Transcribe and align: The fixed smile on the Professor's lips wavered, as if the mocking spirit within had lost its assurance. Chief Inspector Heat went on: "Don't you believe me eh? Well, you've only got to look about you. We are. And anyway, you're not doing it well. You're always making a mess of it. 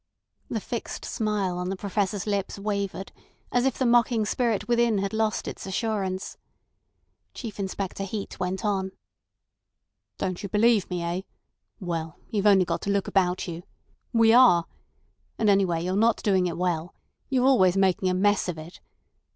The 0.49 0.59
fixed 0.59 1.05
smile 1.05 1.59
on 1.59 1.69
the 1.69 1.75
Professor's 1.75 2.25
lips 2.25 2.57
wavered, 2.57 3.11
as 3.51 3.65
if 3.65 3.77
the 3.77 3.85
mocking 3.85 4.25
spirit 4.25 4.67
within 4.67 4.97
had 4.97 5.13
lost 5.13 5.47
its 5.47 5.67
assurance. 5.67 6.37
Chief 7.35 7.59
Inspector 7.59 8.03
Heat 8.05 8.39
went 8.39 8.65
on: 8.65 8.93
"Don't 10.17 10.41
you 10.41 10.49
believe 10.49 10.89
me 10.89 11.03
eh? 11.03 11.21
Well, 11.79 12.17
you've 12.31 12.47
only 12.47 12.65
got 12.65 12.81
to 12.81 12.89
look 12.89 13.07
about 13.07 13.47
you. 13.47 13.61
We 14.11 14.33
are. 14.33 14.65
And 15.37 15.51
anyway, 15.51 15.83
you're 15.83 15.95
not 15.95 16.23
doing 16.23 16.47
it 16.47 16.57
well. 16.57 16.95
You're 17.29 17.45
always 17.45 17.77
making 17.77 18.09
a 18.09 18.15
mess 18.15 18.49
of 18.49 18.57
it. 18.57 18.79